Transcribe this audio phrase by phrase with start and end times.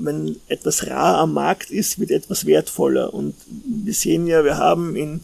[0.00, 3.14] wenn etwas rar am Markt ist, wird etwas wertvoller.
[3.14, 3.34] Und
[3.66, 5.20] wir sehen ja, wir haben in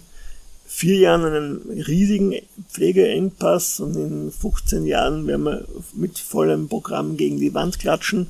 [0.67, 2.34] vier Jahren einen riesigen
[2.71, 8.27] Pflegeengpass und in 15 Jahren werden wir mit vollem Programm gegen die Wand klatschen.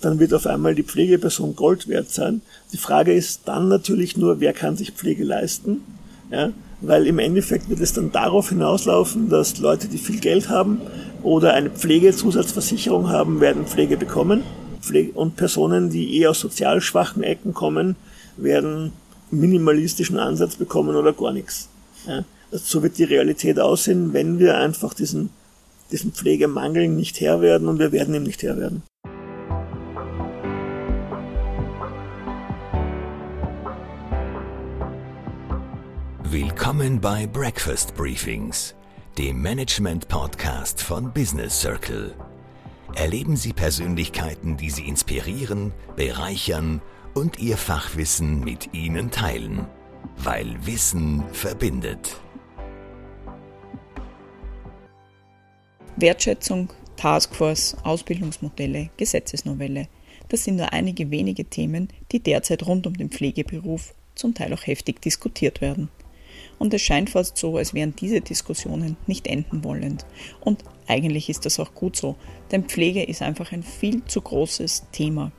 [0.00, 2.40] Dann wird auf einmal die Pflegeperson Gold wert sein.
[2.72, 5.82] Die Frage ist dann natürlich nur, wer kann sich Pflege leisten?
[6.30, 10.80] Ja, weil im Endeffekt wird es dann darauf hinauslaufen, dass Leute, die viel Geld haben
[11.22, 14.42] oder eine Pflegezusatzversicherung haben, werden Pflege bekommen.
[15.14, 17.96] Und Personen, die eher aus sozial schwachen Ecken kommen,
[18.36, 18.92] werden
[19.30, 21.68] minimalistischen Ansatz bekommen oder gar nichts.
[22.06, 25.30] Ja, also so wird die Realität aussehen, wenn wir einfach diesen,
[25.92, 28.82] diesen Pflegemangel nicht Herr werden und wir werden ihm nicht Herr werden.
[36.24, 38.74] Willkommen bei Breakfast Briefings,
[39.18, 42.14] dem Management-Podcast von Business Circle.
[42.94, 46.82] Erleben Sie Persönlichkeiten, die Sie inspirieren, bereichern
[47.14, 49.66] und Ihr Fachwissen mit Ihnen teilen,
[50.16, 52.20] weil Wissen verbindet.
[55.96, 59.88] Wertschätzung, Taskforce, Ausbildungsmodelle, Gesetzesnovelle.
[60.28, 64.66] Das sind nur einige wenige Themen, die derzeit rund um den Pflegeberuf zum Teil auch
[64.66, 65.90] heftig diskutiert werden
[66.60, 70.04] und es scheint fast so, als wären diese Diskussionen nicht enden wollend.
[70.40, 72.16] Und eigentlich ist das auch gut so,
[72.52, 75.32] denn Pflege ist einfach ein viel zu großes Thema.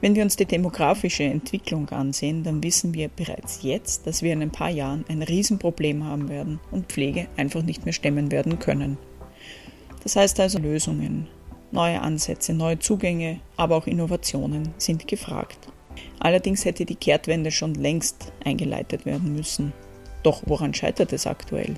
[0.00, 4.40] Wenn wir uns die demografische Entwicklung ansehen, dann wissen wir bereits jetzt, dass wir in
[4.40, 8.96] ein paar Jahren ein Riesenproblem haben werden und Pflege einfach nicht mehr stemmen werden können.
[10.04, 11.26] Das heißt also Lösungen,
[11.72, 15.68] neue Ansätze, neue Zugänge, aber auch Innovationen sind gefragt.
[16.20, 19.72] Allerdings hätte die Kehrtwende schon längst eingeleitet werden müssen.
[20.22, 21.76] Doch woran scheitert es aktuell?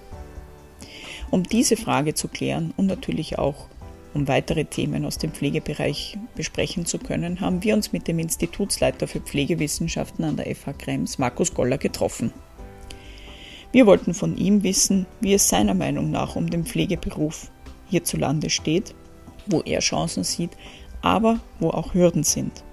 [1.31, 3.69] Um diese Frage zu klären und natürlich auch
[4.13, 9.07] um weitere Themen aus dem Pflegebereich besprechen zu können, haben wir uns mit dem Institutsleiter
[9.07, 12.33] für Pflegewissenschaften an der FH Krems, Markus Goller, getroffen.
[13.71, 17.53] Wir wollten von ihm wissen, wie es seiner Meinung nach um den Pflegeberuf
[17.89, 18.95] hierzulande steht,
[19.47, 20.51] wo er Chancen sieht,
[21.03, 22.65] aber wo auch Hürden sind.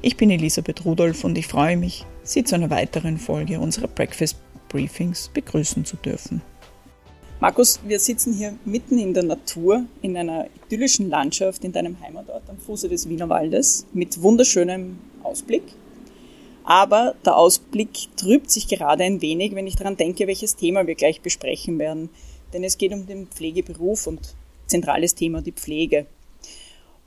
[0.00, 4.36] Ich bin Elisabeth Rudolph und ich freue mich, Sie zu einer weiteren Folge unserer Breakfast
[4.68, 6.40] Briefings begrüßen zu dürfen.
[7.38, 12.48] Markus, wir sitzen hier mitten in der Natur, in einer idyllischen Landschaft in deinem Heimatort
[12.48, 15.64] am Fuße des Wienerwaldes mit wunderschönem Ausblick.
[16.64, 20.94] Aber der Ausblick trübt sich gerade ein wenig, wenn ich daran denke, welches Thema wir
[20.94, 22.08] gleich besprechen werden.
[22.54, 24.34] Denn es geht um den Pflegeberuf und
[24.66, 26.06] zentrales Thema die Pflege.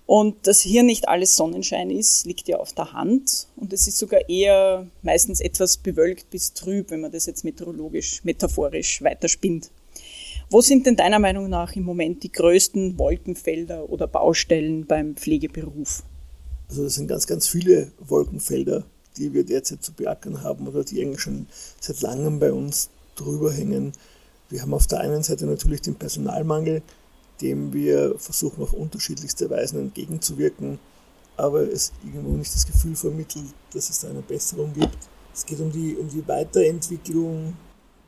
[0.08, 3.48] Und dass hier nicht alles Sonnenschein ist, liegt ja auf der Hand.
[3.58, 8.24] Und es ist sogar eher meistens etwas bewölkt bis trüb, wenn man das jetzt meteorologisch,
[8.24, 9.70] metaphorisch weiterspinnt.
[10.50, 16.04] Wo sind denn deiner Meinung nach im Moment die größten Wolkenfelder oder Baustellen beim Pflegeberuf?
[16.70, 18.86] Also es sind ganz, ganz viele Wolkenfelder,
[19.18, 21.48] die wir derzeit zu beackern haben oder die eigentlich schon
[21.82, 23.92] seit langem bei uns drüber hängen.
[24.50, 26.82] Wir haben auf der einen Seite natürlich den Personalmangel,
[27.42, 30.80] dem wir versuchen auf unterschiedlichste Weisen entgegenzuwirken,
[31.36, 34.98] aber es irgendwo nicht das Gefühl vermittelt, dass es da eine Besserung gibt.
[35.34, 37.54] Es geht um die, um die Weiterentwicklung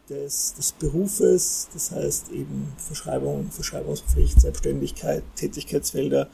[0.09, 6.27] des, des Berufes, das heißt eben Verschreibung, Verschreibungspflicht, Selbstständigkeit, Tätigkeitsfelder,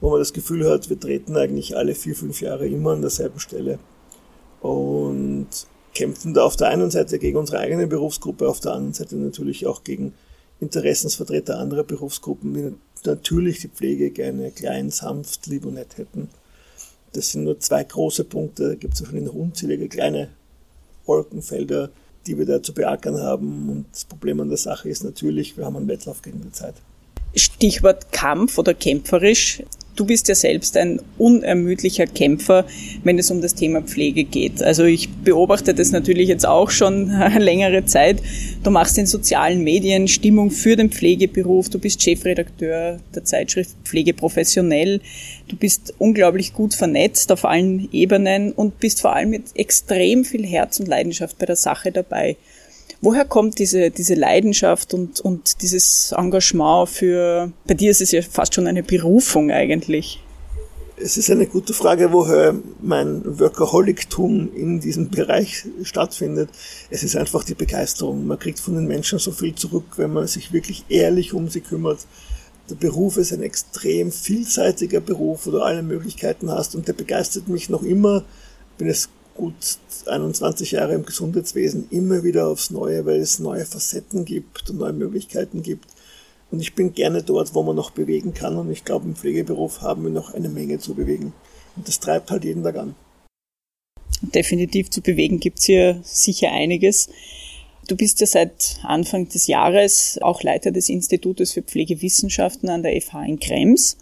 [0.00, 3.38] wo man das Gefühl hat, wir treten eigentlich alle vier, fünf Jahre immer an derselben
[3.38, 3.78] Stelle
[4.60, 5.48] und
[5.94, 9.66] kämpfen da auf der einen Seite gegen unsere eigene Berufsgruppe, auf der anderen Seite natürlich
[9.66, 10.14] auch gegen
[10.60, 12.74] Interessensvertreter anderer Berufsgruppen, die
[13.08, 16.28] natürlich die Pflege gerne klein, sanft, lieb und nett hätten.
[17.12, 20.28] Das sind nur zwei große Punkte, da gibt es wahrscheinlich noch unzählige kleine
[21.06, 21.90] Wolkenfelder,
[22.26, 23.68] die wir da zu beackern haben.
[23.68, 26.74] Und das Problem an der Sache ist natürlich, wir haben einen Wettlauf gegen die Zeit.
[27.34, 29.62] Stichwort Kampf oder kämpferisch.
[30.00, 32.64] Du bist ja selbst ein unermüdlicher Kämpfer,
[33.04, 34.62] wenn es um das Thema Pflege geht.
[34.62, 38.22] Also ich beobachte das natürlich jetzt auch schon längere Zeit.
[38.62, 41.68] Du machst in sozialen Medien Stimmung für den Pflegeberuf.
[41.68, 45.02] Du bist Chefredakteur der Zeitschrift Pflege professionell.
[45.48, 50.46] Du bist unglaublich gut vernetzt auf allen Ebenen und bist vor allem mit extrem viel
[50.46, 52.38] Herz und Leidenschaft bei der Sache dabei.
[53.02, 58.20] Woher kommt diese, diese Leidenschaft und, und dieses Engagement für, bei dir ist es ja
[58.20, 60.22] fast schon eine Berufung eigentlich?
[61.02, 66.50] Es ist eine gute Frage, woher mein Workaholictum in diesem Bereich stattfindet.
[66.90, 68.26] Es ist einfach die Begeisterung.
[68.26, 71.62] Man kriegt von den Menschen so viel zurück, wenn man sich wirklich ehrlich um sie
[71.62, 72.00] kümmert.
[72.68, 77.48] Der Beruf ist ein extrem vielseitiger Beruf, wo du alle Möglichkeiten hast und der begeistert
[77.48, 78.24] mich noch immer.
[78.76, 79.08] Bin es
[79.40, 84.78] gut 21 Jahre im Gesundheitswesen immer wieder aufs Neue, weil es neue Facetten gibt und
[84.78, 85.86] neue Möglichkeiten gibt.
[86.50, 88.58] Und ich bin gerne dort, wo man noch bewegen kann.
[88.58, 91.32] Und ich glaube, im Pflegeberuf haben wir noch eine Menge zu bewegen.
[91.76, 92.94] Und das treibt halt jeden Tag an.
[94.20, 97.08] Definitiv zu bewegen gibt's hier sicher einiges.
[97.88, 103.00] Du bist ja seit Anfang des Jahres auch Leiter des Institutes für Pflegewissenschaften an der
[103.00, 103.96] FH in Krems.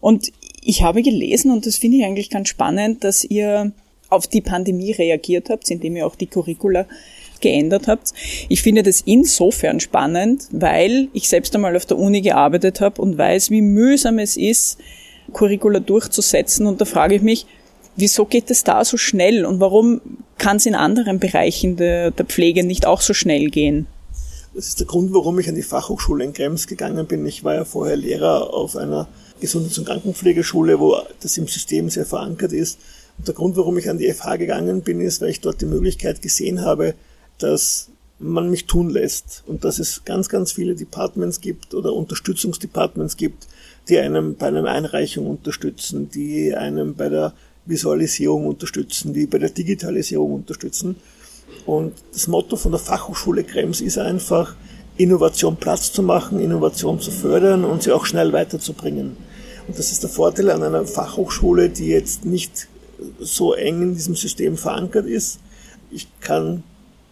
[0.00, 0.30] Und
[0.62, 3.72] ich habe gelesen, und das finde ich eigentlich ganz spannend, dass ihr
[4.10, 6.86] auf die Pandemie reagiert habt, indem ihr auch die Curricula
[7.40, 8.12] geändert habt.
[8.48, 13.16] Ich finde das insofern spannend, weil ich selbst einmal auf der Uni gearbeitet habe und
[13.16, 14.78] weiß, wie mühsam es ist,
[15.32, 16.66] Curricula durchzusetzen.
[16.66, 17.46] Und da frage ich mich,
[17.96, 20.00] wieso geht es da so schnell und warum
[20.38, 23.86] kann es in anderen Bereichen der, der Pflege nicht auch so schnell gehen?
[24.54, 27.24] Das ist der Grund, warum ich an die Fachhochschule in Krems gegangen bin.
[27.24, 29.08] Ich war ja vorher Lehrer auf einer
[29.40, 32.78] Gesundheits- und Krankenpflegeschule, wo das im System sehr verankert ist.
[33.20, 35.66] Und der Grund, warum ich an die FH gegangen bin, ist, weil ich dort die
[35.66, 36.94] Möglichkeit gesehen habe,
[37.36, 43.18] dass man mich tun lässt und dass es ganz, ganz viele Departments gibt oder Unterstützungsdepartments
[43.18, 43.46] gibt,
[43.90, 47.34] die einem bei einer Einreichung unterstützen, die einem bei der
[47.66, 50.96] Visualisierung unterstützen, die bei der Digitalisierung unterstützen.
[51.66, 54.56] Und das Motto von der Fachhochschule Krems ist einfach,
[54.96, 59.18] Innovation Platz zu machen, Innovation zu fördern und sie auch schnell weiterzubringen.
[59.68, 62.66] Und das ist der Vorteil an einer Fachhochschule, die jetzt nicht
[63.18, 65.40] so eng in diesem System verankert ist.
[65.90, 66.62] Ich kann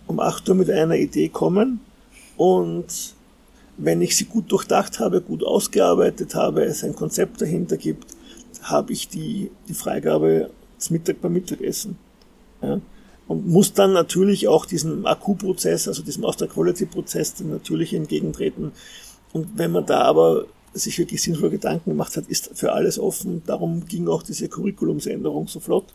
[0.06, 1.80] um 8 Uhr mit einer Idee kommen
[2.36, 3.14] und
[3.76, 8.06] wenn ich sie gut durchdacht habe, gut ausgearbeitet habe, es ein Konzept dahinter gibt,
[8.62, 11.96] habe ich die, die Freigabe zum Mittag beim Mittagessen.
[12.60, 12.80] Ja?
[13.28, 18.72] Und muss dann natürlich auch diesem Akku-Prozess, also diesem Auster-Quality-Prozess dann natürlich entgegentreten.
[19.32, 23.42] Und wenn man da aber sich wirklich sinnvolle Gedanken gemacht hat, ist für alles offen.
[23.46, 25.86] Darum ging auch diese Curriculumsänderung so flott.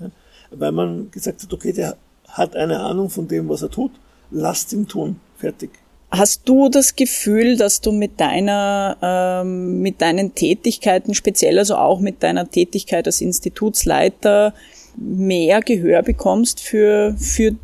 [0.00, 0.10] Ja?
[0.50, 1.96] Weil man gesagt hat, okay, der
[2.28, 3.92] hat eine Ahnung von dem, was er tut,
[4.30, 5.20] lasst ihn tun.
[5.36, 5.70] Fertig.
[6.10, 12.00] Hast du das Gefühl, dass du mit deiner, ähm, mit deinen Tätigkeiten, speziell also auch
[12.00, 14.54] mit deiner Tätigkeit als Institutsleiter,
[14.96, 17.54] mehr Gehör bekommst für, für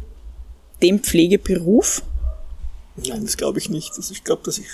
[0.83, 2.03] den Pflegeberuf?
[2.97, 3.93] Nein, das glaube ich nicht.
[3.97, 4.67] Also ich glaube, dass ich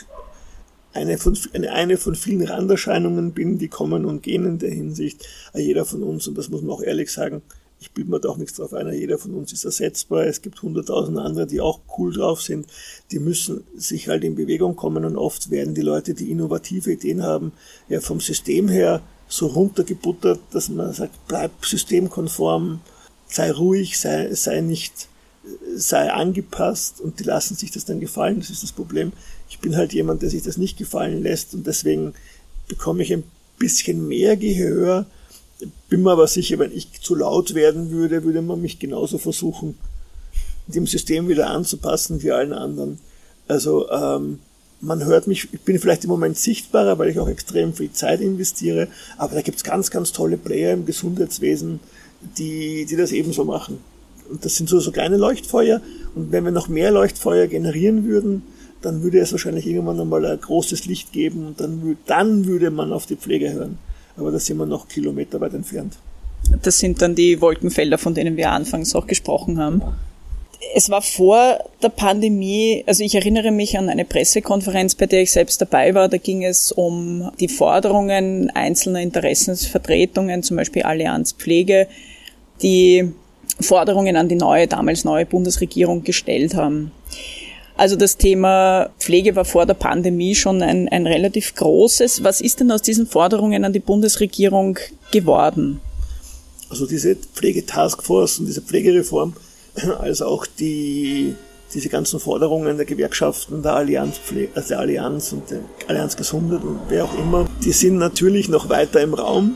[0.92, 5.26] eine von, eine, eine von vielen Randerscheinungen bin, die kommen und gehen in der Hinsicht.
[5.54, 7.42] Jeder von uns, und das muss man auch ehrlich sagen,
[7.80, 10.26] ich bilde mir da auch nichts drauf ein, jeder von uns ist ersetzbar.
[10.26, 12.66] Es gibt hunderttausend andere, die auch cool drauf sind.
[13.10, 17.22] Die müssen sich halt in Bewegung kommen und oft werden die Leute, die innovative Ideen
[17.22, 17.52] haben,
[17.88, 22.80] ja vom System her so runtergebuttert, dass man sagt, bleib systemkonform,
[23.28, 25.08] sei ruhig, sei, sei nicht,
[25.76, 28.40] sei angepasst und die lassen sich das dann gefallen.
[28.40, 29.12] Das ist das Problem.
[29.48, 32.14] Ich bin halt jemand, der sich das nicht gefallen lässt und deswegen
[32.68, 33.24] bekomme ich ein
[33.58, 35.06] bisschen mehr Gehör,
[35.88, 39.76] bin mir aber sicher, wenn ich zu laut werden würde, würde man mich genauso versuchen,
[40.66, 42.98] dem System wieder anzupassen wie allen anderen.
[43.48, 44.38] Also ähm,
[44.80, 48.20] man hört mich, ich bin vielleicht im Moment sichtbarer, weil ich auch extrem viel Zeit
[48.20, 48.88] investiere,
[49.18, 51.80] aber da gibt's ganz, ganz tolle Player im Gesundheitswesen,
[52.38, 53.78] die, die das ebenso machen.
[54.30, 55.80] Und das sind so, so kleine Leuchtfeuer.
[56.14, 58.42] Und wenn wir noch mehr Leuchtfeuer generieren würden,
[58.82, 62.92] dann würde es wahrscheinlich irgendwann einmal ein großes Licht geben und dann, dann würde man
[62.92, 63.78] auf die Pflege hören
[64.20, 65.96] aber da sind wir noch Kilometer weit entfernt.
[66.62, 69.82] Das sind dann die Wolkenfelder, von denen wir anfangs auch gesprochen haben.
[70.74, 75.32] Es war vor der Pandemie, also ich erinnere mich an eine Pressekonferenz, bei der ich
[75.32, 76.08] selbst dabei war.
[76.08, 81.88] Da ging es um die Forderungen einzelner Interessensvertretungen, zum Beispiel Allianz Pflege,
[82.62, 83.10] die
[83.62, 86.92] Forderungen an die neue, damals neue Bundesregierung gestellt haben.
[87.80, 92.22] Also das Thema Pflege war vor der Pandemie schon ein, ein relativ großes.
[92.22, 94.78] Was ist denn aus diesen Forderungen an die Bundesregierung
[95.10, 95.80] geworden?
[96.68, 99.34] Also diese Pflegetaskforce und diese Pflegereform,
[99.98, 101.34] als auch die,
[101.72, 106.62] diese ganzen Forderungen der Gewerkschaften, der Allianz, Pflege, also der Allianz und der Allianz Gesundheit
[106.62, 109.54] und wer auch immer, die sind natürlich noch weiter im Raum,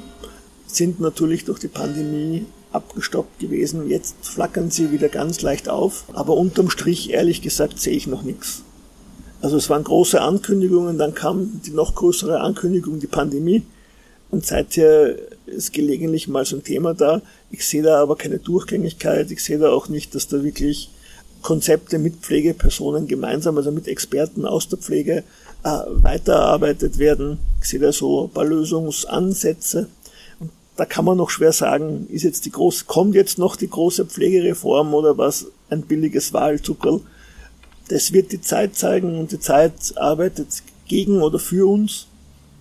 [0.66, 3.88] sind natürlich durch die Pandemie abgestoppt gewesen.
[3.88, 6.04] Jetzt flackern sie wieder ganz leicht auf.
[6.12, 8.62] Aber unterm Strich, ehrlich gesagt, sehe ich noch nichts.
[9.40, 13.62] Also es waren große Ankündigungen, dann kam die noch größere Ankündigung, die Pandemie.
[14.30, 15.16] Und seither
[15.46, 17.20] ist gelegentlich mal so ein Thema da.
[17.50, 19.30] Ich sehe da aber keine Durchgängigkeit.
[19.30, 20.90] Ich sehe da auch nicht, dass da wirklich
[21.42, 25.24] Konzepte mit Pflegepersonen gemeinsam, also mit Experten aus der Pflege,
[25.62, 27.38] äh, weitererarbeitet werden.
[27.60, 29.88] Ich sehe da so ein paar Lösungsansätze
[30.76, 34.06] da kann man noch schwer sagen, ist jetzt die große, kommt jetzt noch die große
[34.06, 37.00] Pflegereform oder was ein billiges Wahlzuckerl.
[37.88, 40.48] Das wird die Zeit zeigen und die Zeit arbeitet
[40.88, 42.06] gegen oder für uns,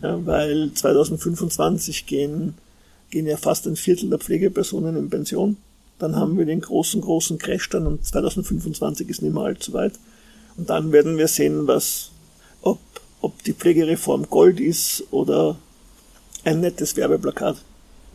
[0.02, 2.56] ja, weil 2025 gehen,
[3.10, 5.58] gehen ja fast ein Viertel der Pflegepersonen in Pension.
[5.98, 9.94] Dann haben wir den großen, großen Crash dann und 2025 ist nicht mehr allzu weit.
[10.58, 12.12] Und dann werden wir sehen, was,
[12.62, 12.80] ob,
[13.22, 15.58] ob die Pflegereform Gold ist oder
[16.44, 17.58] ein nettes Werbeplakat.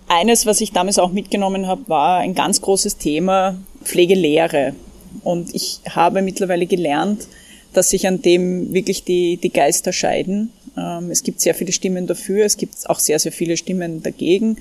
[0.08, 4.74] Eines, was ich damals auch mitgenommen habe, war ein ganz großes Thema Pflegelehre.
[5.22, 7.28] Und ich habe mittlerweile gelernt,
[7.74, 10.50] dass sich an dem wirklich die, die Geister scheiden.
[10.76, 14.56] Ähm, es gibt sehr viele Stimmen dafür, es gibt auch sehr, sehr viele Stimmen dagegen.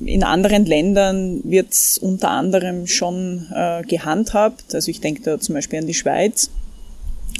[0.00, 4.74] In anderen Ländern wird es unter anderem schon äh, gehandhabt.
[4.74, 6.50] Also ich denke da zum Beispiel an die Schweiz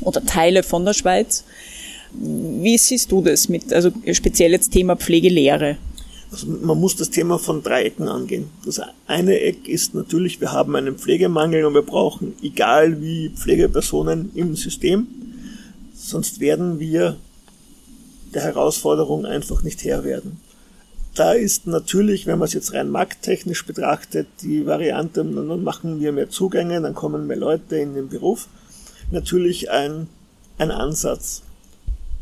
[0.03, 1.45] oder Teile von der Schweiz.
[2.13, 5.77] Wie siehst du das mit, also speziell jetzt Thema Pflegelehre?
[6.31, 8.51] Also man muss das Thema von drei Ecken angehen.
[8.65, 14.31] Das eine Eck ist natürlich, wir haben einen Pflegemangel und wir brauchen, egal wie, Pflegepersonen
[14.35, 15.07] im System.
[15.95, 17.17] Sonst werden wir
[18.35, 20.41] der Herausforderung einfach nicht Herr werden.
[21.15, 26.13] Da ist natürlich, wenn man es jetzt rein markttechnisch betrachtet, die Variante, dann machen wir
[26.13, 28.47] mehr Zugänge, dann kommen mehr Leute in den Beruf,
[29.11, 30.07] natürlich ein,
[30.59, 31.43] ein Ansatz.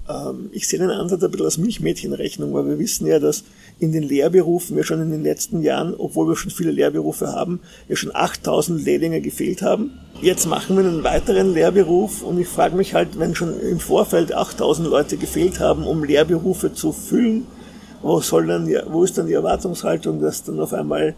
[0.08, 3.44] Ähm, ich sehe den Ansatz ein bisschen als Milchmädchenrechnung, weil wir wissen ja, dass
[3.78, 7.60] in den Lehrberufen wir schon in den letzten Jahren, obwohl wir schon viele Lehrberufe haben,
[7.88, 9.92] ja schon 8000 Lehrlinge gefehlt haben.
[10.22, 14.32] Jetzt machen wir einen weiteren Lehrberuf und ich frage mich halt, wenn schon im Vorfeld
[14.32, 17.46] 8000 Leute gefehlt haben, um Lehrberufe zu füllen,
[18.00, 21.14] wo soll dann, wo ist dann die Erwartungshaltung, dass dann auf einmal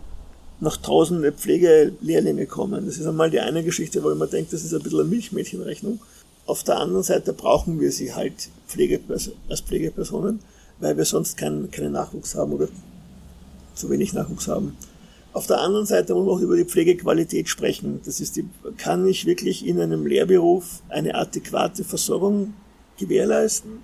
[0.58, 2.86] noch tausende Pflegelehrlinge kommen?
[2.86, 5.08] Das ist einmal die eine Geschichte, wo ich mir denke, das ist ein bisschen eine
[5.08, 6.00] Milchmädchenrechnung.
[6.46, 10.40] Auf der anderen Seite brauchen wir sie halt Pflegepers als Pflegepersonen
[10.80, 12.68] weil wir sonst keinen, keinen Nachwuchs haben oder
[13.74, 14.76] zu wenig Nachwuchs haben.
[15.32, 18.00] Auf der anderen Seite wollen wir auch über die Pflegequalität sprechen.
[18.04, 22.54] Das ist die, kann ich wirklich in einem Lehrberuf eine adäquate Versorgung
[22.98, 23.80] gewährleisten?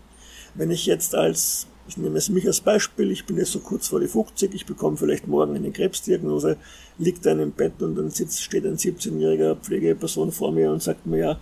[0.55, 3.89] Wenn ich jetzt als, ich nehme es mich als Beispiel, ich bin jetzt so kurz
[3.89, 6.57] vor die 50, ich bekomme vielleicht morgen eine Krebsdiagnose,
[6.99, 11.07] liegt dann im Bett und dann sitzt, steht ein 17-jähriger Pflegeperson vor mir und sagt
[11.07, 11.41] mir, ja,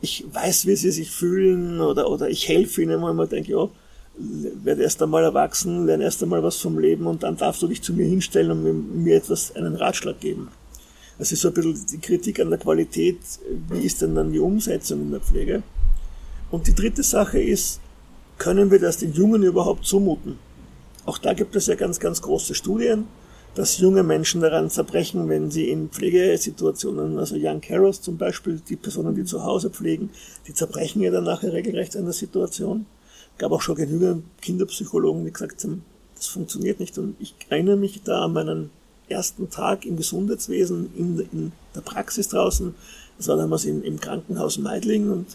[0.00, 3.52] ich weiß, wie sie sich fühlen oder, oder ich helfe ihnen, wo ich mir denke,
[3.52, 3.68] ja,
[4.16, 7.82] werde erst einmal erwachsen, lerne erst einmal was vom Leben und dann darfst du dich
[7.82, 10.48] zu mir hinstellen und mir, etwas, einen Ratschlag geben.
[11.18, 13.18] Das ist so ein bisschen die Kritik an der Qualität,
[13.68, 15.62] wie ist denn dann die Umsetzung in der Pflege?
[16.50, 17.80] Und die dritte Sache ist,
[18.38, 20.38] können wir das den Jungen überhaupt zumuten?
[21.06, 23.06] Auch da gibt es ja ganz, ganz große Studien,
[23.54, 28.76] dass junge Menschen daran zerbrechen, wenn sie in Pflegesituationen, also Young Carers zum Beispiel, die
[28.76, 30.10] Personen, die zu Hause pflegen,
[30.46, 32.86] die zerbrechen ja dann nachher regelrecht an der Situation
[33.40, 35.82] gab auch schon genügend Kinderpsychologen, die gesagt haben,
[36.14, 36.98] das funktioniert nicht.
[36.98, 38.70] Und ich erinnere mich da an meinen
[39.08, 42.74] ersten Tag im Gesundheitswesen in, in der Praxis draußen.
[43.16, 45.26] Das war damals in, im Krankenhaus Meidling und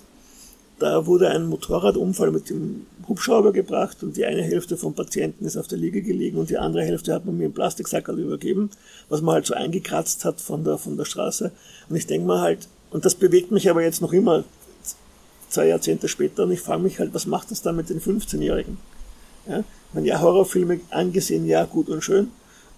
[0.77, 5.57] da wurde ein Motorradunfall mit dem Hubschrauber gebracht und die eine Hälfte vom Patienten ist
[5.57, 8.69] auf der Liege gelegen und die andere Hälfte hat man mir im Plastiksackerl übergeben,
[9.09, 11.51] was man halt so eingekratzt hat von der, von der Straße.
[11.89, 14.43] Und ich denke mal halt, und das bewegt mich aber jetzt noch immer
[15.49, 18.77] zwei Jahrzehnte später und ich frage mich halt, was macht das dann mit den 15-Jährigen?
[19.47, 22.29] Ja, man ja Horrorfilme angesehen, ja gut und schön,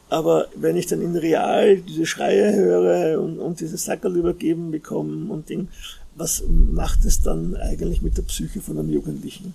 [0.10, 5.32] aber wenn ich dann in real diese Schreie höre und, und diese Sackerl übergeben bekomme
[5.32, 5.68] und Ding,
[6.16, 9.54] was macht es dann eigentlich mit der Psyche von einem Jugendlichen?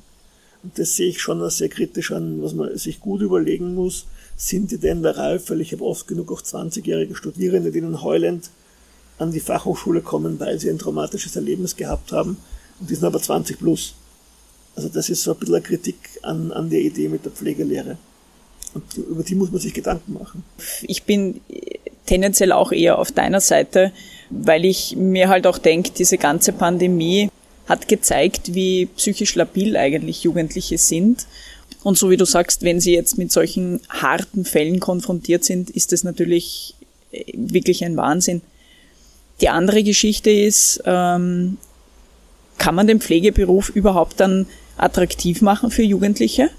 [0.62, 4.07] Und das sehe ich schon als sehr kritisch an, was man sich gut überlegen muss.
[4.37, 5.50] Sind die denn der Reif?
[5.50, 8.50] Weil ich habe oft genug auch 20-jährige Studierende, die dann heulend
[9.19, 12.37] an die Fachhochschule kommen, weil sie ein traumatisches Erlebnis gehabt haben
[12.81, 13.95] und die sind aber 20 plus.
[14.75, 17.99] Also das ist so ein bisschen eine Kritik an, an der Idee mit der Pflegelehre.
[18.75, 20.45] Und über die muss man sich Gedanken machen.
[20.83, 21.41] Ich bin
[22.07, 23.93] tendenziell auch eher auf deiner Seite,
[24.31, 27.29] weil ich mir halt auch denke, diese ganze Pandemie
[27.67, 31.26] hat gezeigt, wie psychisch labil eigentlich Jugendliche sind.
[31.83, 35.93] Und so wie du sagst, wenn sie jetzt mit solchen harten Fällen konfrontiert sind, ist
[35.93, 36.75] das natürlich
[37.35, 38.41] wirklich ein Wahnsinn.
[39.41, 41.59] Die andere Geschichte ist, ähm,
[42.59, 46.50] kann man den Pflegeberuf überhaupt dann attraktiv machen für Jugendliche?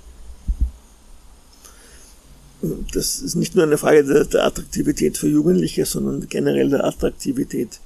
[2.93, 7.79] Das ist nicht nur eine Frage der, der Attraktivität für Jugendliche, sondern generell der Attraktivität.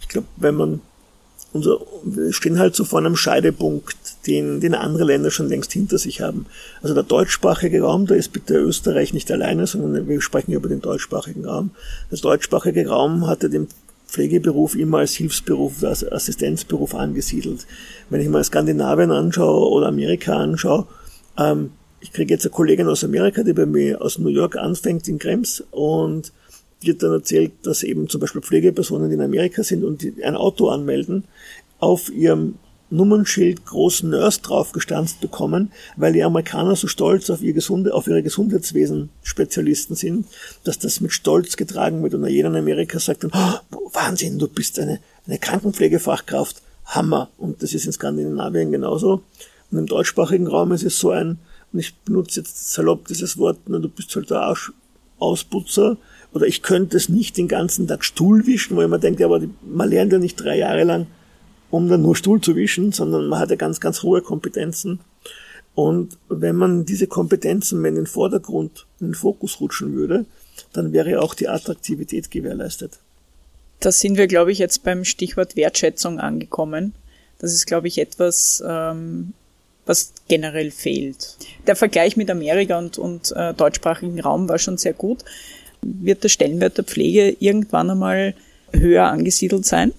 [0.00, 0.80] Ich glaube, wenn man
[1.52, 3.96] unser, wir stehen halt so vor einem Scheidepunkt,
[4.26, 6.46] den, den andere Länder schon längst hinter sich haben.
[6.82, 10.82] Also der deutschsprachige Raum, da ist bitte Österreich nicht alleine, sondern wir sprechen über den
[10.82, 11.70] deutschsprachigen Raum.
[12.10, 13.68] Der deutschsprachige Raum hatte den
[14.08, 17.66] Pflegeberuf immer als Hilfsberuf, als Assistenzberuf angesiedelt.
[18.10, 20.86] Wenn ich mal Skandinavien anschaue oder Amerika anschaue,
[21.38, 25.08] ähm, ich kriege jetzt eine Kollegin aus Amerika, die bei mir aus New York anfängt
[25.08, 26.32] in Krems und
[26.82, 30.68] die hat dann erzählt, dass eben zum Beispiel Pflegepersonen, in Amerika sind und ein Auto
[30.68, 31.24] anmelden,
[31.80, 32.54] auf ihrem
[32.90, 38.22] Nummernschild groß Nurse draufgestanzt bekommen, weil die Amerikaner so stolz auf, ihr Gesunde, auf ihre
[38.22, 40.26] Gesundheitswesen-Spezialisten sind,
[40.64, 42.14] dass das mit Stolz getragen wird.
[42.14, 47.30] Und jeder in Amerika sagt dann, oh, Wahnsinn, du bist eine, eine Krankenpflegefachkraft, Hammer.
[47.36, 49.22] Und das ist in Skandinavien genauso.
[49.70, 51.38] Und im deutschsprachigen Raum ist es so ein,
[51.72, 54.72] und ich benutze jetzt salopp dieses Wort, na, du bist halt der Arsch,
[55.18, 55.96] Ausputzer
[56.32, 59.88] oder ich könnte es nicht den ganzen Tag Stuhl wischen, weil man denkt, aber man
[59.88, 61.06] lernt ja nicht drei Jahre lang,
[61.70, 65.00] um dann nur Stuhl zu wischen, sondern man hat ja ganz, ganz hohe Kompetenzen.
[65.74, 70.24] Und wenn man diese Kompetenzen mehr in den Vordergrund, in den Fokus rutschen würde,
[70.72, 72.98] dann wäre auch die Attraktivität gewährleistet.
[73.80, 76.94] Da sind wir, glaube ich, jetzt beim Stichwort Wertschätzung angekommen.
[77.38, 79.34] Das ist, glaube ich, etwas, ähm,
[79.86, 81.36] was generell fehlt.
[81.66, 85.24] Der Vergleich mit Amerika und, und äh, deutschsprachigen Raum war schon sehr gut.
[85.82, 88.34] Wird der Stellenwert der Pflege irgendwann einmal
[88.72, 89.92] höher angesiedelt sein?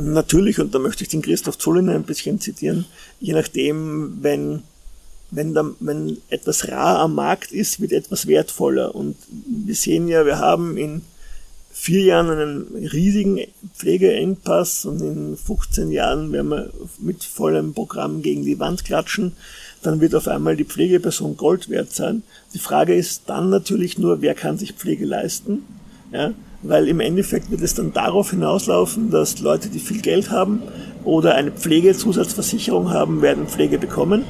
[0.00, 2.86] Natürlich, und da möchte ich den Christoph Zolliner ein bisschen zitieren,
[3.20, 4.62] je nachdem, wenn,
[5.30, 8.94] wenn, da, wenn etwas rar am Markt ist, wird etwas wertvoller.
[8.94, 11.02] Und wir sehen ja, wir haben in
[11.72, 13.40] vier Jahren einen riesigen
[13.74, 19.32] Pflegeengpass und in 15 Jahren werden wir mit vollem Programm gegen die Wand klatschen.
[19.82, 22.22] Dann wird auf einmal die Pflegeperson Gold wert sein.
[22.54, 25.64] Die Frage ist dann natürlich nur, wer kann sich Pflege leisten?
[26.12, 30.62] Ja, weil im Endeffekt wird es dann darauf hinauslaufen, dass Leute, die viel Geld haben
[31.04, 34.24] oder eine Pflegezusatzversicherung haben, werden Pflege bekommen.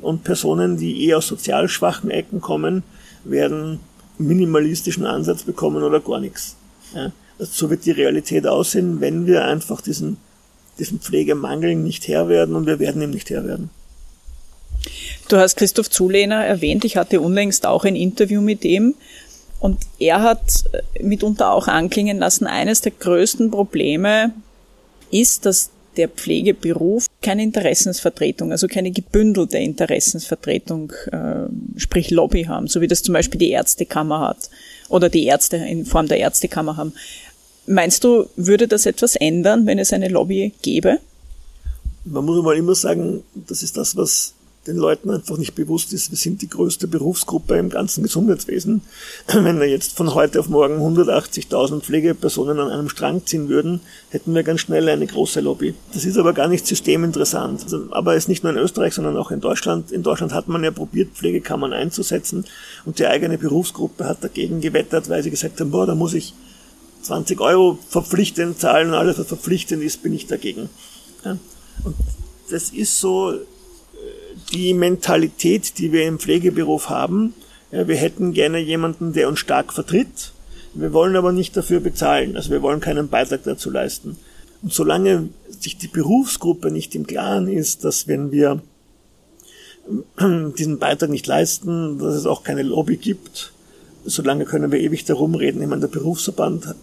[0.00, 2.82] Und Personen, die eher aus sozial schwachen Ecken kommen,
[3.24, 3.80] werden
[4.16, 6.56] minimalistischen Ansatz bekommen oder gar nichts.
[6.94, 10.16] Ja, also so wird die Realität aussehen, wenn wir einfach diesen,
[10.78, 13.68] diesen Pflegemangel nicht Herr werden und wir werden ihm nicht Herr werden.
[15.28, 18.94] Du hast Christoph Zulehner erwähnt, ich hatte unlängst auch ein Interview mit ihm
[19.60, 20.64] und er hat
[21.00, 24.32] mitunter auch anklingen lassen, eines der größten Probleme
[25.10, 32.80] ist, dass der Pflegeberuf keine Interessensvertretung, also keine gebündelte Interessensvertretung, äh, sprich Lobby haben, so
[32.80, 34.48] wie das zum Beispiel die Ärztekammer hat
[34.88, 36.92] oder die Ärzte in Form der Ärztekammer haben.
[37.66, 40.98] Meinst du, würde das etwas ändern, wenn es eine Lobby gäbe?
[42.04, 44.34] Man muss mal immer sagen, das ist das, was
[44.68, 48.82] den Leuten einfach nicht bewusst ist, wir sind die größte Berufsgruppe im ganzen Gesundheitswesen.
[49.26, 54.34] Wenn wir jetzt von heute auf morgen 180.000 Pflegepersonen an einem Strang ziehen würden, hätten
[54.34, 55.74] wir ganz schnell eine große Lobby.
[55.94, 57.64] Das ist aber gar nicht systeminteressant.
[57.64, 59.90] Also, aber es ist nicht nur in Österreich, sondern auch in Deutschland.
[59.90, 62.44] In Deutschland hat man ja probiert, Pflegekammern einzusetzen
[62.84, 66.34] und die eigene Berufsgruppe hat dagegen gewettert, weil sie gesagt haben, boah, da muss ich
[67.02, 70.68] 20 Euro verpflichtend zahlen alles, was verpflichtend ist, bin ich dagegen.
[71.24, 71.94] Und
[72.50, 73.34] das ist so,
[74.52, 77.34] die Mentalität, die wir im Pflegeberuf haben.
[77.70, 80.32] Wir hätten gerne jemanden, der uns stark vertritt.
[80.74, 82.36] Wir wollen aber nicht dafür bezahlen.
[82.36, 84.16] Also wir wollen keinen Beitrag dazu leisten.
[84.62, 88.62] Und solange sich die Berufsgruppe nicht im Klaren ist, dass wenn wir
[90.56, 93.52] diesen Beitrag nicht leisten, dass es auch keine Lobby gibt,
[94.04, 95.62] solange können wir ewig darum reden.
[95.62, 96.74] Ich meine, der Berufsverband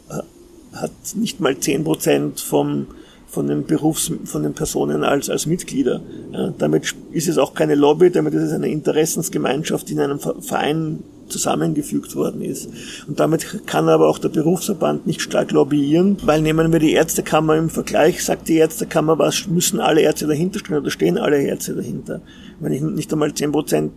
[0.74, 2.88] hat nicht mal zehn Prozent vom
[3.36, 6.02] von den Berufs, von den Personen als, als Mitglieder.
[6.32, 10.20] Ja, damit ist es auch keine Lobby, damit ist es eine Interessensgemeinschaft, die in einem
[10.20, 12.70] Verein zusammengefügt worden ist.
[13.08, 17.58] Und damit kann aber auch der Berufsverband nicht stark lobbyieren, weil nehmen wir die Ärztekammer
[17.58, 21.76] im Vergleich, sagt die Ärztekammer, was müssen alle Ärzte dahinter stehen oder stehen alle Ärzte
[21.76, 22.22] dahinter.
[22.60, 23.92] Wenn ich nicht einmal zehn Prozent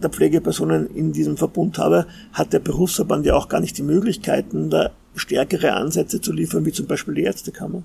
[0.00, 4.70] der Pflegepersonen in diesem Verbund habe, hat der Berufsverband ja auch gar nicht die Möglichkeiten,
[4.70, 7.82] da stärkere Ansätze zu liefern, wie zum Beispiel die Ärztekammer.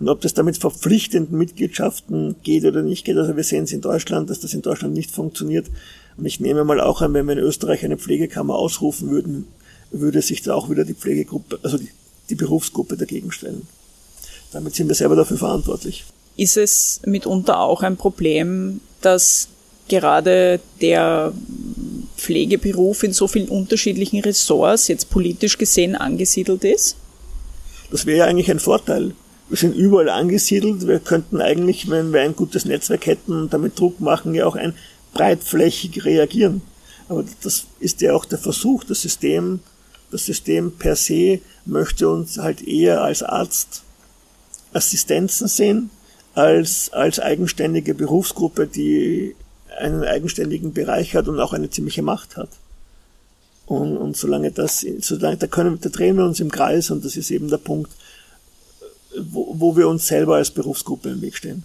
[0.00, 3.80] Und ob das damit verpflichtenden Mitgliedschaften geht oder nicht geht, also wir sehen es in
[3.80, 5.66] Deutschland, dass das in Deutschland nicht funktioniert.
[6.16, 9.46] Und ich nehme mal auch an, wenn wir in Österreich eine Pflegekammer ausrufen würden,
[9.90, 11.90] würde sich da auch wieder die Pflegegruppe, also die,
[12.28, 13.66] die Berufsgruppe dagegen stellen.
[14.52, 16.04] Damit sind wir selber dafür verantwortlich.
[16.36, 19.48] Ist es mitunter auch ein Problem, dass
[19.88, 21.32] gerade der
[22.16, 26.96] Pflegeberuf in so vielen unterschiedlichen Ressorts jetzt politisch gesehen angesiedelt ist?
[27.90, 29.12] Das wäre ja eigentlich ein Vorteil
[29.48, 30.86] wir sind überall angesiedelt.
[30.86, 34.56] Wir könnten eigentlich, wenn wir ein gutes Netzwerk hätten und damit Druck machen, ja auch
[34.56, 34.74] ein
[35.12, 36.62] breitflächig reagieren.
[37.08, 38.84] Aber das ist ja auch der Versuch.
[38.84, 39.60] Das System,
[40.10, 43.82] das System per se möchte uns halt eher als Arzt
[44.72, 45.90] Assistenzen sehen,
[46.34, 49.36] als, als eigenständige Berufsgruppe, die
[49.78, 52.48] einen eigenständigen Bereich hat und auch eine ziemliche Macht hat.
[53.66, 57.16] Und, und solange das, solange, da können, da drehen wir uns im Kreis und das
[57.16, 57.90] ist eben der Punkt,
[59.18, 61.64] wo, wo wir uns selber als Berufsgruppe im Weg stehen.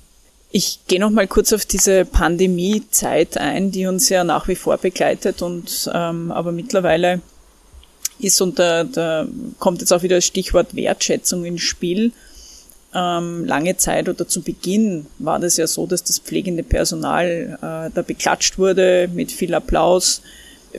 [0.52, 4.78] Ich gehe noch mal kurz auf diese Pandemiezeit ein, die uns ja nach wie vor
[4.78, 7.22] begleitet und ähm, aber mittlerweile
[8.20, 9.28] ist und da, da
[9.60, 12.12] kommt jetzt auch wieder das Stichwort Wertschätzung ins Spiel.
[12.94, 17.94] Ähm, lange Zeit oder zu Beginn war das ja so, dass das pflegende Personal äh,
[17.94, 20.24] da beklatscht wurde mit viel Applaus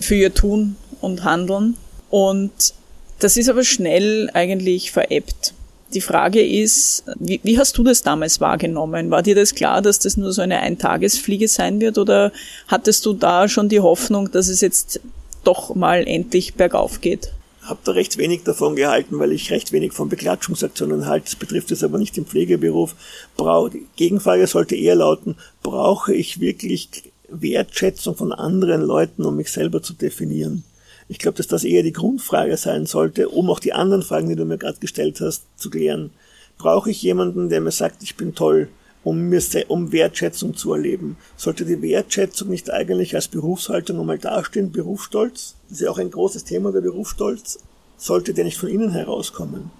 [0.00, 1.76] für ihr Tun und Handeln.
[2.10, 2.74] Und
[3.20, 5.54] das ist aber schnell eigentlich verebbt.
[5.92, 9.10] Die Frage ist, wie, wie, hast du das damals wahrgenommen?
[9.10, 12.32] War dir das klar, dass das nur so eine Eintagesfliege sein wird oder
[12.68, 15.00] hattest du da schon die Hoffnung, dass es jetzt
[15.42, 17.32] doch mal endlich bergauf geht?
[17.70, 21.26] habe da recht wenig davon gehalten, weil ich recht wenig von Beklatschungsaktionen halte.
[21.26, 22.94] Das betrifft es aber nicht den Pflegeberuf.
[23.36, 29.50] Brau die Gegenfrage sollte eher lauten, brauche ich wirklich Wertschätzung von anderen Leuten, um mich
[29.50, 30.64] selber zu definieren?
[31.10, 34.36] Ich glaube, dass das eher die Grundfrage sein sollte, um auch die anderen Fragen, die
[34.36, 36.10] du mir gerade gestellt hast, zu klären.
[36.56, 38.68] Brauche ich jemanden, der mir sagt, ich bin toll?
[39.02, 41.16] um, mir, um Wertschätzung zu erleben.
[41.36, 45.56] Sollte die Wertschätzung nicht eigentlich als Berufshaltung einmal dastehen, Berufsstolz?
[45.68, 47.58] Das ist ja auch ein großes Thema, der Berufsstolz.
[47.96, 49.70] Sollte der nicht von innen herauskommen?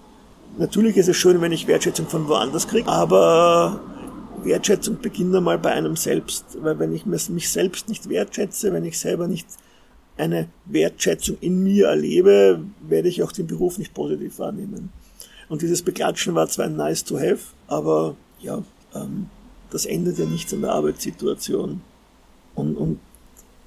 [0.59, 3.81] Natürlich ist es schön, wenn ich Wertschätzung von woanders kriege, aber
[4.43, 6.45] Wertschätzung beginnt einmal bei einem selbst.
[6.61, 9.47] Weil wenn ich mich selbst nicht wertschätze, wenn ich selber nicht
[10.21, 14.91] eine Wertschätzung in mir erlebe, werde ich auch den Beruf nicht positiv wahrnehmen.
[15.49, 18.63] Und dieses Beklatschen war zwar nice to have, aber ja,
[18.95, 19.27] ähm,
[19.71, 21.81] das ändert ja nichts an der Arbeitssituation.
[22.55, 23.01] Und, und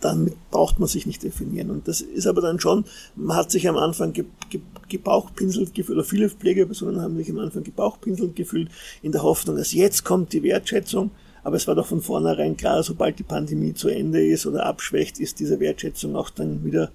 [0.03, 1.69] damit braucht man sich nicht definieren.
[1.69, 2.85] Und das ist aber dann schon,
[3.15, 7.39] man hat sich am Anfang ge, ge, gebauchpinselt gefühlt, oder viele Pflegepersonen haben sich am
[7.39, 8.69] Anfang gebauchpinselt gefühlt,
[9.01, 11.11] in der Hoffnung, dass jetzt kommt die Wertschätzung.
[11.43, 15.19] Aber es war doch von vornherein klar, sobald die Pandemie zu Ende ist oder abschwächt,
[15.19, 16.91] ist diese Wertschätzung auch dann wieder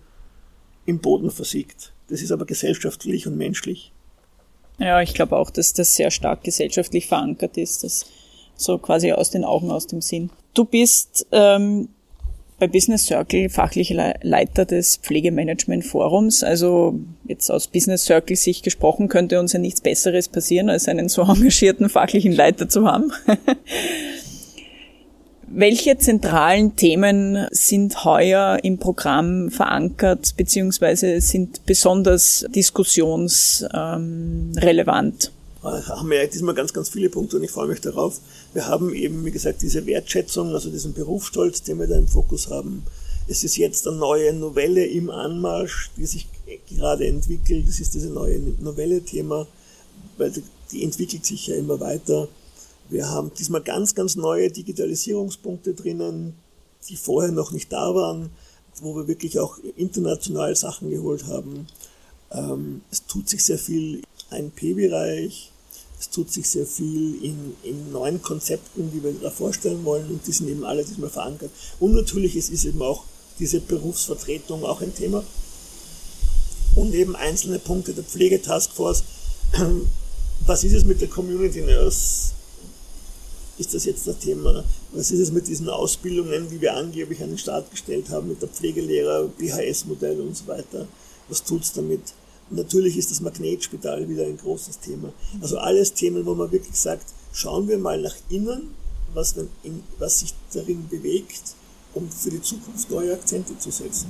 [0.87, 1.93] im Boden versiegt.
[2.09, 3.93] Das ist aber gesellschaftlich und menschlich.
[4.79, 7.85] Ja, ich glaube auch, dass das sehr stark gesellschaftlich verankert ist.
[7.85, 8.07] dass
[8.57, 10.31] so quasi aus den Augen, aus dem Sinn.
[10.53, 11.89] Du bist ähm,
[12.59, 16.43] bei Business Circle fachlicher Leiter des Pflegemanagement Forums.
[16.43, 21.09] Also jetzt aus Business Circle Sicht gesprochen könnte uns ja nichts Besseres passieren, als einen
[21.09, 23.13] so engagierten fachlichen Leiter zu haben.
[25.51, 35.33] Welche zentralen Themen sind heuer im Programm verankert beziehungsweise sind besonders diskussionsrelevant?
[35.63, 38.21] haben wir diesmal ganz, ganz viele Punkte und ich freue mich darauf.
[38.55, 42.49] Wir haben eben, wie gesagt, diese Wertschätzung, also diesen Berufsstolz, den wir da im Fokus
[42.49, 42.85] haben.
[43.27, 46.29] Es ist jetzt eine neue Novelle im Anmarsch, die sich
[46.69, 47.69] gerade entwickelt.
[47.69, 49.47] Das ist diese neue Novelle-Thema,
[50.17, 50.33] weil
[50.73, 52.29] die entwickelt sich ja immer weiter.
[52.90, 56.35] Wir haben diesmal ganz, ganz neue Digitalisierungspunkte drinnen,
[56.88, 58.31] die vorher noch nicht da waren,
[58.81, 61.66] wo wir wirklich auch international Sachen geholt haben.
[62.31, 65.53] Ähm, es tut sich sehr viel im P-Bereich.
[66.01, 70.27] Es tut sich sehr viel in, in neuen Konzepten, die wir da vorstellen wollen und
[70.27, 71.51] die sind eben alle diesmal verankert.
[71.81, 73.05] Und natürlich ist, ist eben auch
[73.38, 75.24] diese Berufsvertretung auch ein Thema.
[76.77, 79.03] Und eben einzelne Punkte der Pflegetaskforce.
[80.46, 82.38] Was ist es mit der Community Nurse?
[83.59, 84.64] Ist das jetzt das Thema?
[84.92, 88.40] Was ist es mit diesen Ausbildungen, die wir angeblich an den Start gestellt haben, mit
[88.40, 90.87] der Pflegelehrer, BHS-Modell und so weiter?
[91.29, 92.01] Was tut's damit?
[92.51, 95.12] Natürlich ist das Magnetspital wieder ein großes Thema.
[95.40, 98.75] Also alles Themen, wo man wirklich sagt, schauen wir mal nach innen,
[99.12, 101.42] was, in, was sich darin bewegt,
[101.94, 104.07] um für die Zukunft neue Akzente zu setzen.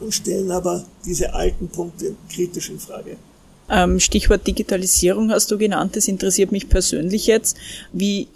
[0.00, 3.18] Und stellen aber diese alten Punkte kritisch in Frage.
[3.68, 7.56] Ähm, Stichwort Digitalisierung hast du genannt, das interessiert mich persönlich jetzt.
[7.92, 8.26] Wie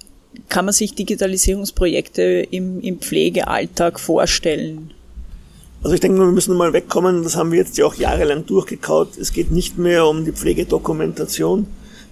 [0.49, 4.93] kann man sich Digitalisierungsprojekte im, im Pflegealltag vorstellen?
[5.83, 9.19] Also ich denke, wir müssen mal wegkommen, das haben wir jetzt ja auch jahrelang durchgekaut.
[9.19, 11.67] Es geht nicht mehr um die Pflegedokumentation.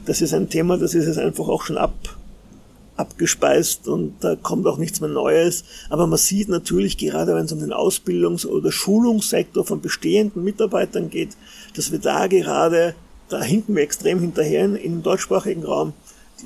[0.04, 1.94] Das ist ein Thema, das ist jetzt einfach auch schon ab,
[2.96, 5.64] abgespeist und da kommt auch nichts mehr Neues.
[5.88, 11.08] Aber man sieht natürlich, gerade wenn es um den Ausbildungs- oder Schulungssektor von bestehenden Mitarbeitern
[11.08, 11.30] geht,
[11.74, 12.94] dass wir da gerade,
[13.30, 15.94] da hinken wir extrem hinterher im deutschsprachigen Raum.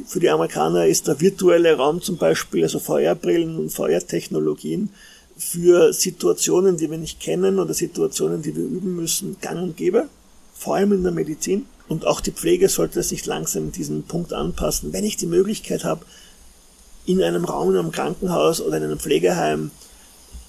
[0.04, 4.90] Für die Amerikaner ist der virtuelle Raum zum Beispiel, also VR-Brillen und VR-Technologien,
[5.38, 10.09] für Situationen, die wir nicht kennen oder Situationen, die wir üben müssen, gang und gäbe,
[10.54, 11.66] vor allem in der Medizin.
[11.88, 14.92] Und auch die Pflege sollte sich langsam diesen Punkt anpassen.
[14.92, 16.04] Wenn ich die Möglichkeit habe,
[17.04, 19.70] in einem Raum in einem Krankenhaus oder in einem Pflegeheim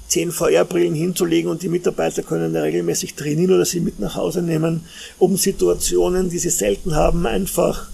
[0.07, 4.41] zehn VR-Brillen hinzulegen und die Mitarbeiter können da regelmäßig trainieren oder sie mit nach Hause
[4.41, 4.86] nehmen,
[5.19, 7.89] um Situationen, die sie selten haben, einfach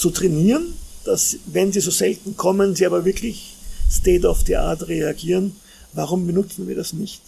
[0.00, 3.56] zu trainieren, dass wenn sie so selten kommen, sie aber wirklich
[3.90, 5.52] State of the Art reagieren
[5.92, 7.20] Warum benutzen wir das nicht?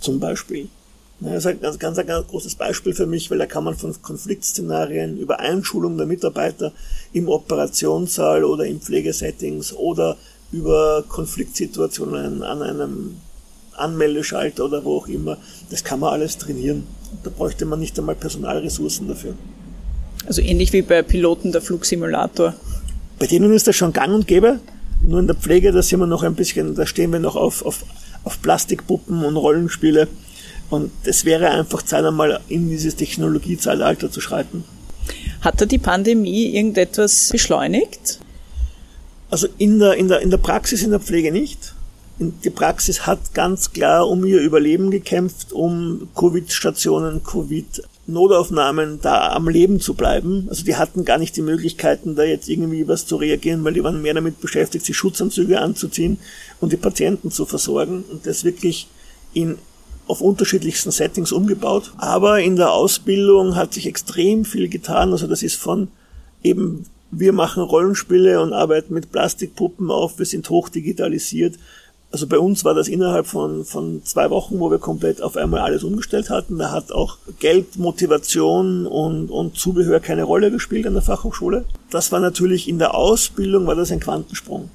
[0.00, 0.68] Zum Beispiel.
[1.20, 3.94] Das ist ein ganz, ganz, ganz großes Beispiel für mich, weil da kann man von
[4.02, 6.72] Konfliktszenarien über Einschulung der Mitarbeiter
[7.12, 10.16] im Operationssaal oder in Pflegesettings oder
[10.52, 13.16] über Konfliktsituationen an einem
[13.72, 15.38] Anmeldeschalter oder wo auch immer,
[15.70, 16.86] das kann man alles trainieren.
[17.24, 19.34] Da bräuchte man nicht einmal Personalressourcen dafür.
[20.26, 22.54] Also ähnlich wie bei Piloten der Flugsimulator.
[23.18, 24.60] Bei denen ist das schon gang und gäbe.
[25.02, 27.64] Nur in der Pflege, da sind wir noch ein bisschen, da stehen wir noch auf,
[27.64, 27.84] auf,
[28.24, 30.08] auf Plastikpuppen und Rollenspiele.
[30.68, 34.64] Und es wäre einfach Zeit, einmal in dieses Technologiezeitalter zu schreiten.
[35.40, 38.18] Hat da die Pandemie irgendetwas beschleunigt?
[39.30, 41.74] Also in der, in der, in der Praxis, in der Pflege nicht.
[42.18, 47.22] die Praxis hat ganz klar um ihr Überleben gekämpft, um Covid-Stationen,
[48.06, 50.46] Covid-Notaufnahmen da am Leben zu bleiben.
[50.48, 53.84] Also die hatten gar nicht die Möglichkeiten, da jetzt irgendwie was zu reagieren, weil die
[53.84, 56.18] waren mehr damit beschäftigt, sich Schutzanzüge anzuziehen
[56.60, 58.88] und die Patienten zu versorgen und das wirklich
[59.34, 59.58] in
[60.06, 61.92] auf unterschiedlichsten Settings umgebaut.
[61.96, 65.10] Aber in der Ausbildung hat sich extrem viel getan.
[65.10, 65.88] Also das ist von
[66.42, 71.54] eben wir machen Rollenspiele und arbeiten mit Plastikpuppen auf, wir sind hoch digitalisiert.
[72.12, 75.60] Also bei uns war das innerhalb von, von zwei Wochen, wo wir komplett auf einmal
[75.60, 76.58] alles umgestellt hatten.
[76.58, 81.64] Da hat auch Geld, Motivation und, und Zubehör keine Rolle gespielt an der Fachhochschule.
[81.90, 84.70] Das war natürlich in der Ausbildung war das ein Quantensprung.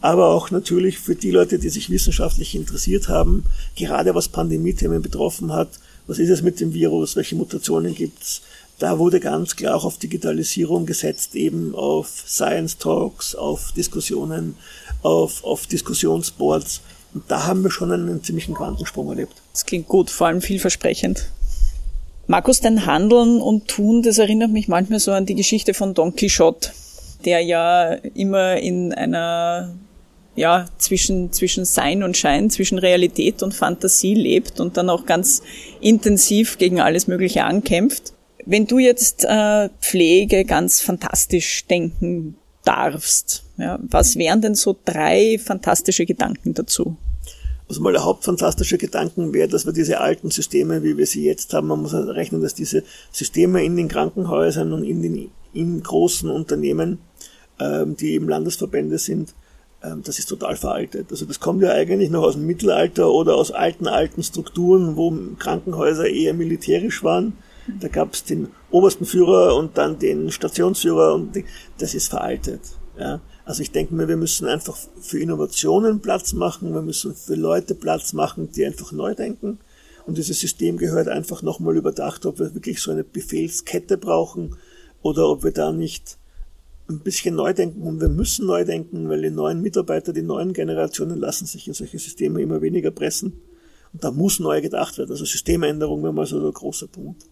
[0.00, 5.52] Aber auch natürlich für die Leute, die sich wissenschaftlich interessiert haben, gerade was Pandemie-Themen betroffen
[5.52, 5.68] hat,
[6.06, 8.42] was ist es mit dem Virus, welche Mutationen gibt's,
[8.78, 14.56] da wurde ganz klar auch auf Digitalisierung gesetzt, eben auf Science Talks, auf Diskussionen,
[15.02, 16.80] auf, auf Diskussionsboards.
[17.14, 19.34] Und da haben wir schon einen ziemlichen Quantensprung erlebt.
[19.52, 21.28] Das klingt gut, vor allem vielversprechend.
[22.26, 26.16] Markus, dein Handeln und Tun, das erinnert mich manchmal so an die Geschichte von Don
[26.16, 26.70] Quixote,
[27.24, 29.74] der ja immer in einer
[30.36, 35.42] ja, zwischen, zwischen Sein und Schein, zwischen Realität und Fantasie lebt und dann auch ganz
[35.80, 38.13] intensiv gegen alles Mögliche ankämpft.
[38.46, 45.38] Wenn du jetzt äh, Pflege ganz fantastisch denken darfst, ja, was wären denn so drei
[45.38, 46.96] fantastische Gedanken dazu?
[47.68, 51.54] Also mal der hauptfantastische Gedanken wäre, dass wir diese alten Systeme, wie wir sie jetzt
[51.54, 56.28] haben, man muss rechnen, dass diese Systeme in den Krankenhäusern und in den in großen
[56.28, 56.98] Unternehmen,
[57.60, 59.34] ähm, die eben Landesverbände sind,
[59.82, 61.06] ähm, das ist total veraltet.
[61.10, 65.16] Also das kommt ja eigentlich noch aus dem Mittelalter oder aus alten, alten Strukturen, wo
[65.38, 67.34] Krankenhäuser eher militärisch waren
[67.80, 71.44] da gab es den obersten Führer und dann den Stationsführer und die,
[71.78, 72.60] das ist veraltet.
[72.98, 73.20] Ja.
[73.44, 77.74] Also ich denke mir, wir müssen einfach für Innovationen Platz machen, wir müssen für Leute
[77.74, 79.58] Platz machen, die einfach neu denken.
[80.06, 84.56] Und dieses System gehört einfach nochmal überdacht, ob wir wirklich so eine Befehlskette brauchen
[85.02, 86.18] oder ob wir da nicht
[86.88, 87.82] ein bisschen neu denken.
[87.82, 91.74] Und wir müssen neu denken, weil die neuen Mitarbeiter, die neuen Generationen lassen sich in
[91.74, 93.40] solche Systeme immer weniger pressen.
[93.92, 95.10] Und da muss neu gedacht werden.
[95.10, 97.24] Also Systemänderung wäre mal so der große Punkt.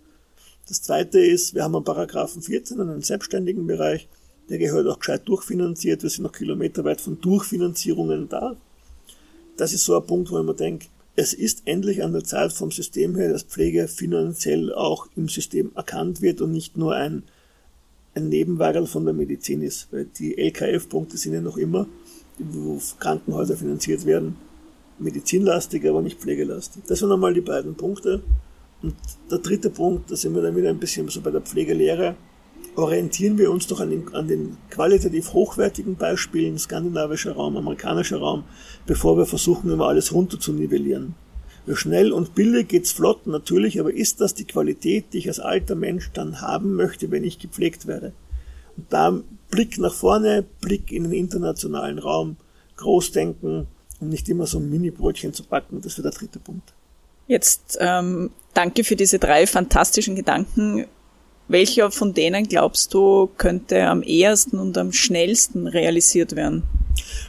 [0.73, 4.09] Das zweite ist, wir haben einen Paragraphen 14, einen selbstständigen Bereich,
[4.49, 6.03] der gehört auch gescheit durchfinanziert.
[6.03, 8.57] Wir sind noch kilometerweit von Durchfinanzierungen da.
[9.59, 12.55] Das ist so ein Punkt, wo ich mir denke, es ist endlich an der Zeit
[12.55, 17.25] vom System her, dass Pflege finanziell auch im System erkannt wird und nicht nur ein,
[18.15, 19.89] ein Nebenwagen von der Medizin ist.
[19.91, 21.87] Weil die LKF-Punkte sind ja noch immer,
[22.39, 24.37] wo Krankenhäuser finanziert werden,
[24.99, 26.85] medizinlastig, aber nicht pflegelastig.
[26.87, 28.23] Das sind einmal die beiden Punkte.
[28.83, 28.97] Und
[29.31, 32.17] der dritte Punkt, da sind wir dann wieder ein bisschen so bei der Pflegelehre,
[32.75, 38.45] orientieren wir uns doch an den, an den qualitativ hochwertigen Beispielen skandinavischer Raum, amerikanischer Raum,
[38.87, 41.15] bevor wir versuchen, immer alles runter zu nivellieren.
[41.75, 45.77] Schnell und billig geht's flott, natürlich, aber ist das die Qualität, die ich als alter
[45.77, 48.13] Mensch dann haben möchte, wenn ich gepflegt werde?
[48.77, 52.37] Und da Blick nach vorne, Blick in den internationalen Raum,
[52.77, 53.69] Großdenken
[54.01, 56.73] und nicht immer so ein Mini-Brötchen zu backen, das wäre der dritte Punkt.
[57.29, 60.87] Jetzt ähm, danke für diese drei fantastischen Gedanken.
[61.49, 66.63] Welcher von denen glaubst du könnte am ehesten und am schnellsten realisiert werden?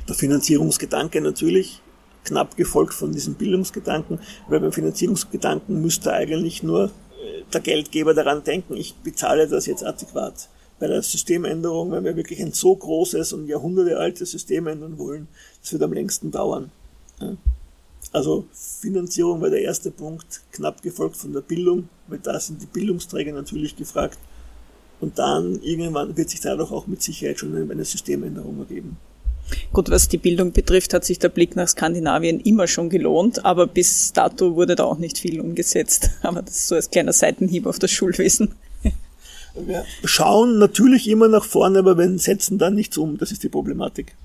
[0.08, 1.82] Der Finanzierungsgedanke natürlich,
[2.24, 8.44] knapp gefolgt von diesem Bildungsgedanken, weil beim Finanzierungsgedanken müsste eigentlich nur äh, der Geldgeber daran
[8.44, 10.48] denken, ich bezahle das jetzt adäquat.
[10.80, 15.28] Bei der Systemänderung, wenn wir wirklich ein so großes und jahrhundertealtes System ändern wollen,
[15.62, 16.72] das wird am längsten dauern.
[18.14, 22.68] Also Finanzierung war der erste Punkt, knapp gefolgt von der Bildung, weil da sind die
[22.68, 24.20] Bildungsträger natürlich gefragt.
[25.02, 28.98] Und dann irgendwann wird sich dadurch auch mit Sicherheit schon eine Systemänderung ergeben.
[29.74, 33.68] Gut, was die Bildung betrifft, hat sich der Blick nach Skandinavien immer schon gelohnt, aber
[33.68, 36.12] bis dato wurde da auch nicht viel umgesetzt.
[36.22, 38.54] Aber das ist so als kleiner Seitenhieb auf das Schulwesen.
[39.56, 43.20] Wir schauen natürlich immer nach vorne, aber wir setzen dann nichts um.
[43.20, 44.16] Das ist die Problematik.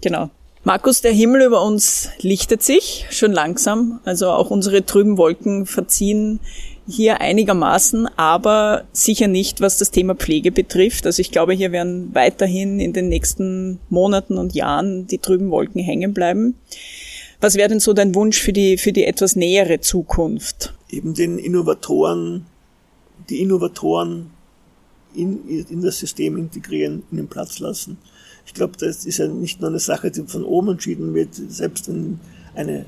[0.00, 0.30] Genau.
[0.66, 4.00] Markus, der Himmel über uns lichtet sich schon langsam.
[4.04, 6.40] Also auch unsere trüben Wolken verziehen
[6.88, 11.04] hier einigermaßen, aber sicher nicht, was das Thema Pflege betrifft.
[11.04, 15.82] Also ich glaube, hier werden weiterhin in den nächsten Monaten und Jahren die trüben Wolken
[15.82, 16.54] hängen bleiben.
[17.42, 20.72] Was wäre denn so dein Wunsch für die, für die etwas nähere Zukunft?
[20.88, 22.46] Eben den Innovatoren,
[23.28, 24.30] die Innovatoren
[25.14, 27.98] in, in das System integrieren, ihnen Platz lassen.
[28.46, 31.34] Ich glaube, das ist ja nicht nur eine Sache, die von oben entschieden wird.
[31.34, 32.20] Selbst wenn
[32.54, 32.84] eine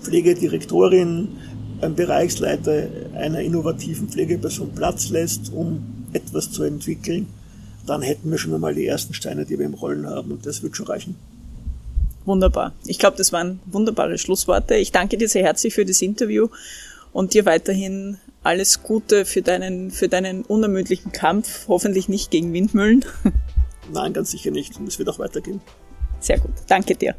[0.00, 1.28] Pflegedirektorin,
[1.80, 7.26] ein Bereichsleiter einer innovativen Pflegeperson Platz lässt, um etwas zu entwickeln,
[7.86, 10.32] dann hätten wir schon einmal die ersten Steine, die wir im Rollen haben.
[10.32, 11.16] Und das wird schon reichen.
[12.24, 12.72] Wunderbar.
[12.86, 14.76] Ich glaube, das waren wunderbare Schlussworte.
[14.76, 16.48] Ich danke dir sehr herzlich für das Interview
[17.12, 23.04] und dir weiterhin alles Gute für deinen, für deinen unermüdlichen Kampf, hoffentlich nicht gegen Windmühlen.
[23.92, 24.78] Nein, ganz sicher nicht.
[24.78, 25.60] Und es wird auch weitergehen.
[26.20, 26.52] Sehr gut.
[26.66, 27.14] Danke dir.